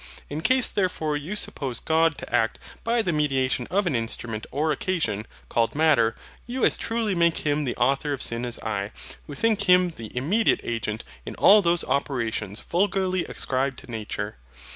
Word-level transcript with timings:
In 0.31 0.41
case 0.41 0.67
therefore 0.67 1.15
you 1.15 1.35
suppose 1.35 1.79
God 1.79 2.17
to 2.17 2.35
act 2.35 2.57
by 2.83 3.03
the 3.03 3.13
mediation 3.13 3.67
of 3.69 3.85
an 3.85 3.95
instrument 3.95 4.47
or 4.49 4.71
occasion, 4.71 5.27
called 5.47 5.75
MATTER, 5.75 6.15
you 6.47 6.65
as 6.65 6.75
truly 6.75 7.13
make 7.13 7.45
Him 7.45 7.65
the 7.65 7.75
author 7.75 8.11
of 8.11 8.19
sin 8.23 8.43
as 8.43 8.57
I, 8.61 8.93
who 9.27 9.35
think 9.35 9.69
Him 9.69 9.91
the 9.91 10.09
immediate 10.17 10.61
agent 10.63 11.03
in 11.23 11.35
all 11.35 11.61
those 11.61 11.83
operations 11.83 12.61
vulgarly 12.61 13.25
ascribed 13.25 13.77
to 13.85 13.91
Nature. 13.91 14.37